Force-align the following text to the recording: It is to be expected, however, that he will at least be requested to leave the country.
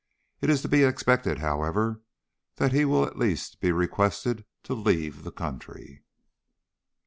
It 0.41 0.49
is 0.49 0.63
to 0.63 0.67
be 0.67 0.81
expected, 0.83 1.37
however, 1.37 2.01
that 2.55 2.71
he 2.73 2.85
will 2.85 3.05
at 3.05 3.19
least 3.19 3.59
be 3.61 3.71
requested 3.71 4.45
to 4.63 4.73
leave 4.73 5.21
the 5.21 5.31
country. 5.31 6.01